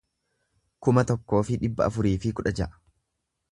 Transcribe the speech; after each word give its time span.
kuma 0.87 1.03
tokkoo 1.11 1.43
fi 1.51 1.59
dhibba 1.65 1.87
afurii 1.89 2.17
fi 2.25 2.35
kudha 2.41 2.57
ja'a 2.61 2.83